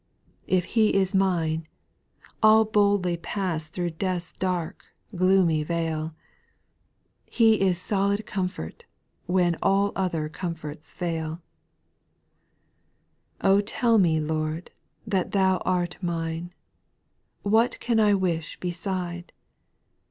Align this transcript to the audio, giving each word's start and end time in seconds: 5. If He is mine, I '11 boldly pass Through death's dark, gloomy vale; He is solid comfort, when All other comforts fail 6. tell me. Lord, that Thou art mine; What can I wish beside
5. 0.45 0.45
If 0.47 0.65
He 0.65 0.95
is 0.95 1.13
mine, 1.13 1.67
I 2.41 2.47
'11 2.51 2.71
boldly 2.71 3.17
pass 3.17 3.67
Through 3.67 3.91
death's 3.91 4.33
dark, 4.33 4.83
gloomy 5.15 5.61
vale; 5.63 6.15
He 7.29 7.61
is 7.61 7.79
solid 7.79 8.25
comfort, 8.25 8.85
when 9.27 9.57
All 9.61 9.91
other 9.95 10.27
comforts 10.27 10.91
fail 10.91 11.43
6. 13.43 13.61
tell 13.71 13.99
me. 13.99 14.19
Lord, 14.19 14.71
that 15.05 15.33
Thou 15.33 15.57
art 15.65 16.01
mine; 16.01 16.51
What 17.43 17.79
can 17.79 17.99
I 17.99 18.15
wish 18.15 18.59
beside 18.59 19.33